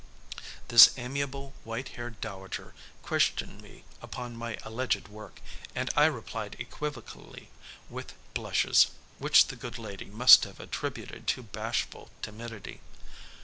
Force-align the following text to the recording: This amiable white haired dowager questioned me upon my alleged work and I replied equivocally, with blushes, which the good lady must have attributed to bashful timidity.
This 0.69 0.97
amiable 0.97 1.53
white 1.63 1.89
haired 1.89 2.19
dowager 2.21 2.73
questioned 3.03 3.61
me 3.61 3.83
upon 4.01 4.35
my 4.35 4.57
alleged 4.63 5.07
work 5.09 5.39
and 5.75 5.91
I 5.95 6.05
replied 6.07 6.55
equivocally, 6.57 7.51
with 7.87 8.15
blushes, 8.33 8.87
which 9.19 9.49
the 9.49 9.55
good 9.55 9.77
lady 9.77 10.05
must 10.05 10.43
have 10.45 10.59
attributed 10.59 11.27
to 11.27 11.43
bashful 11.43 12.09
timidity. 12.23 12.81